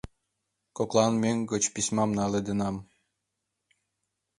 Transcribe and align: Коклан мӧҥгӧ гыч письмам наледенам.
Коклан 0.77 1.13
мӧҥгӧ 1.23 1.45
гыч 1.51 1.63
письмам 1.73 2.11
наледенам. 2.17 2.75